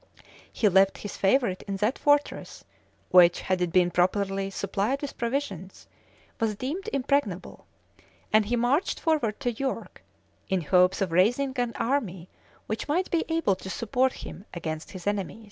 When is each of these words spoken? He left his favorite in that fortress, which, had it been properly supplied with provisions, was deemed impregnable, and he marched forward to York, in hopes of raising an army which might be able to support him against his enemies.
He 0.51 0.67
left 0.67 0.97
his 0.97 1.15
favorite 1.15 1.61
in 1.67 1.75
that 1.75 1.99
fortress, 1.99 2.63
which, 3.11 3.41
had 3.41 3.61
it 3.61 3.71
been 3.71 3.91
properly 3.91 4.49
supplied 4.49 4.99
with 5.03 5.15
provisions, 5.15 5.85
was 6.39 6.55
deemed 6.55 6.89
impregnable, 6.91 7.67
and 8.33 8.47
he 8.47 8.55
marched 8.55 8.99
forward 8.99 9.39
to 9.41 9.51
York, 9.51 10.01
in 10.49 10.61
hopes 10.61 11.01
of 11.01 11.11
raising 11.11 11.53
an 11.57 11.75
army 11.75 12.29
which 12.65 12.87
might 12.87 13.11
be 13.11 13.25
able 13.29 13.53
to 13.57 13.69
support 13.69 14.13
him 14.25 14.43
against 14.55 14.89
his 14.93 15.05
enemies. 15.05 15.39